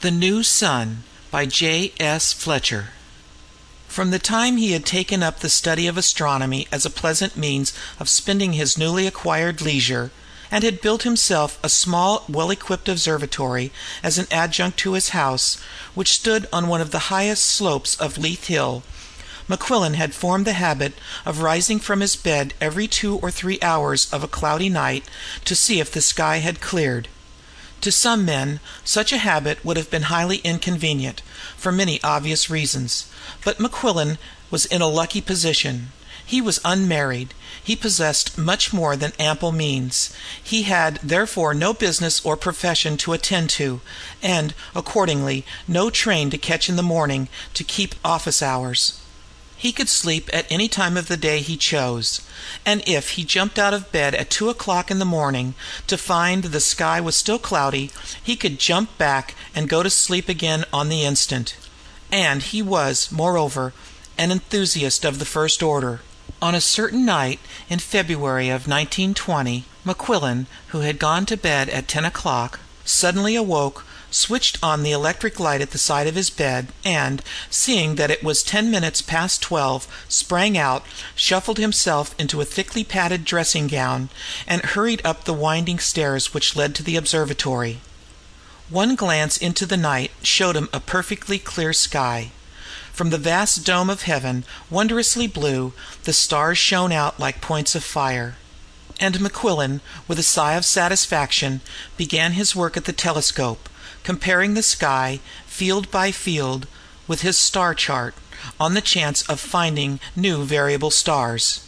[0.00, 1.92] THE NEW SUN by J.
[2.00, 2.32] S.
[2.32, 2.88] Fletcher
[3.86, 7.74] From the time he had taken up the study of astronomy as a pleasant means
[7.98, 10.10] of spending his newly acquired leisure,
[10.50, 15.58] and had built himself a small well equipped observatory as an adjunct to his house,
[15.94, 18.82] which stood on one of the highest slopes of Leith Hill,
[19.48, 20.94] Mequillen had formed the habit
[21.26, 25.04] of rising from his bed every two or three hours of a cloudy night
[25.44, 27.06] to see if the sky had cleared.
[27.80, 31.22] To some men such a habit would have been highly inconvenient,
[31.56, 33.06] for many obvious reasons,
[33.42, 34.18] but Mequillen
[34.50, 35.90] was in a lucky position.
[36.26, 37.32] He was unmarried;
[37.64, 40.10] he possessed much more than ample means;
[40.42, 43.80] he had therefore no business or profession to attend to,
[44.22, 48.99] and, accordingly, no train to catch in the morning to keep office hours.
[49.60, 52.22] He could sleep at any time of the day he chose,
[52.64, 55.52] and if he jumped out of bed at two o'clock in the morning
[55.86, 57.90] to find the sky was still cloudy,
[58.22, 61.56] he could jump back and go to sleep again on the instant.
[62.10, 63.74] And he was, moreover,
[64.16, 66.00] an enthusiast of the first order.
[66.40, 67.38] On a certain night
[67.68, 73.84] in February of 1920, Mequillen, who had gone to bed at ten o'clock, suddenly awoke
[74.10, 78.24] switched on the electric light at the side of his bed, and, seeing that it
[78.24, 84.08] was ten minutes past twelve, sprang out, shuffled himself into a thickly padded dressing gown,
[84.46, 87.80] and hurried up the winding stairs which led to the observatory.
[88.68, 92.30] One glance into the night showed him a perfectly clear sky.
[92.92, 95.72] From the vast dome of heaven, wondrously blue,
[96.04, 98.36] the stars shone out like points of fire.
[99.00, 101.62] And Mequillen, with a sigh of satisfaction,
[101.96, 103.69] began his work at the telescope
[104.02, 106.66] comparing the sky, field by field,
[107.06, 108.14] with his star chart,
[108.58, 111.66] on the chance of finding new variable stars.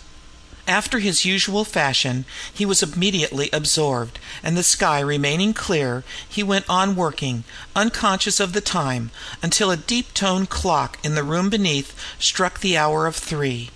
[0.68, 6.66] After his usual fashion, he was immediately absorbed, and the sky remaining clear, he went
[6.68, 7.42] on working,
[7.74, 9.10] unconscious of the time,
[9.42, 13.70] until a deep toned clock in the room beneath struck the hour of three.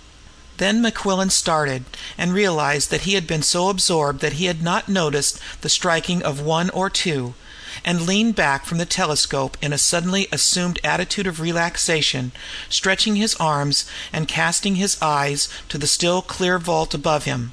[0.57, 1.83] Then Mequillen started,
[2.17, 6.23] and realized that he had been so absorbed that he had not noticed the striking
[6.23, 7.35] of one or two
[7.83, 12.31] and leaned back from the telescope in a suddenly assumed attitude of relaxation,
[12.69, 17.51] stretching his arms and casting his eyes to the still clear vault above him.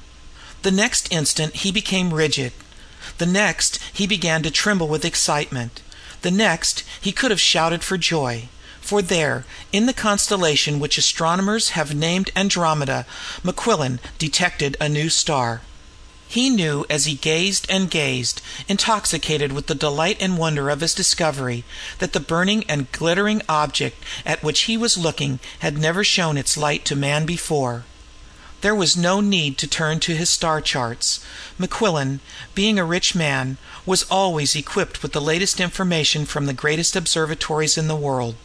[0.61, 2.53] The next instant he became rigid;
[3.17, 5.81] the next he began to tremble with excitement;
[6.21, 8.49] the next he could have shouted for joy.
[8.81, 13.05] For there, in the constellation which astronomers have named Andromeda,
[13.43, 15.61] Mequillen detected a new star.
[16.35, 20.93] He knew as he gazed and gazed, intoxicated with the delight and wonder of his
[20.93, 21.63] discovery,
[21.99, 26.57] that the burning and glittering object at which he was looking had never shown its
[26.57, 27.85] light to man before.
[28.59, 31.21] There was no need to turn to his star charts.
[31.57, 32.19] Mequillen,
[32.53, 37.77] being a rich man, was always equipped with the latest information from the greatest observatories
[37.77, 38.35] in the world.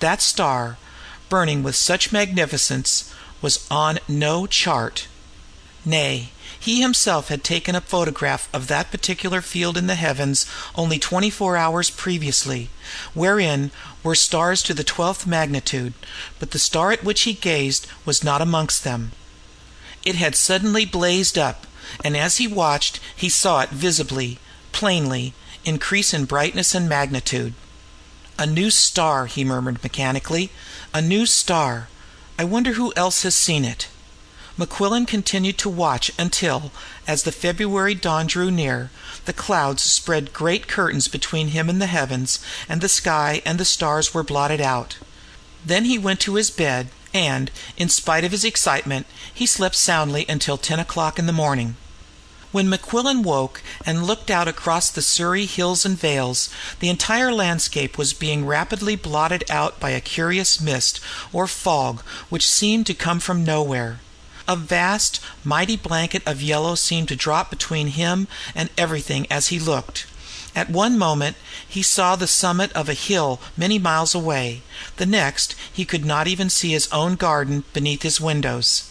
[0.00, 0.76] That star,
[1.30, 3.10] burning with such magnificence,
[3.40, 5.08] was on no chart.
[5.86, 6.28] Nay,
[6.58, 11.30] he himself had taken a photograph of that particular field in the heavens only twenty
[11.30, 12.70] four hours previously,
[13.14, 13.70] wherein
[14.02, 15.94] were stars to the twelfth magnitude,
[16.38, 19.12] but the star at which he gazed was not amongst them.
[20.04, 21.66] It had suddenly blazed up,
[22.04, 24.38] and as he watched he saw it visibly,
[24.72, 27.54] plainly, increase in brightness and magnitude.
[28.38, 30.50] "A new star," he murmured mechanically.
[30.92, 31.88] "A new star.
[32.38, 33.86] I wonder who else has seen it?"
[34.58, 36.72] Mequillen continued to watch until,
[37.06, 38.90] as the February dawn drew near,
[39.24, 43.64] the clouds spread great curtains between him and the heavens, and the sky and the
[43.64, 44.98] stars were blotted out.
[45.64, 50.26] Then he went to his bed, and, in spite of his excitement, he slept soundly
[50.28, 51.76] until ten o'clock in the morning.
[52.50, 57.96] When Mequillen woke and looked out across the Surrey hills and vales, the entire landscape
[57.96, 61.00] was being rapidly blotted out by a curious mist,
[61.32, 64.00] or fog, which seemed to come from nowhere.
[64.48, 69.58] A vast, mighty blanket of yellow seemed to drop between him and everything as he
[69.58, 70.06] looked.
[70.54, 71.36] At one moment
[71.66, 74.62] he saw the summit of a hill many miles away;
[74.96, 78.84] the next he could not even see his own garden beneath his windows.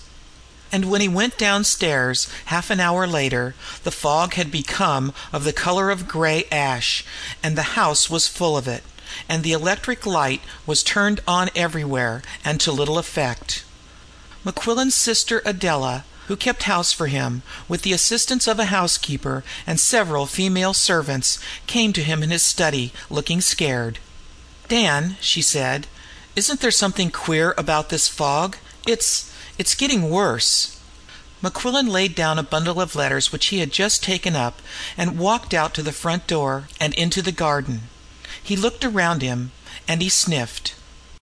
[0.72, 5.54] And when he went downstairs, half an hour later, the fog had become of the
[5.54, 7.04] color of gray ash,
[7.44, 8.84] and the house was full of it,
[9.28, 13.64] and the electric light was turned on everywhere, and to little effect.
[14.44, 19.80] Mequillen's sister Adela, who kept house for him, with the assistance of a housekeeper and
[19.80, 24.00] several female servants, came to him in his study, looking scared.
[24.68, 25.88] "Dan," she said,
[26.36, 28.58] "isn't there something queer about this fog?
[28.88, 29.26] It's
[29.58, 30.78] it's getting worse."
[31.42, 34.62] Mequillen laid down a bundle of letters which he had just taken up,
[34.98, 37.90] and walked out to the front door and into the garden.
[38.42, 39.52] He looked around him,
[39.88, 40.74] and he sniffed.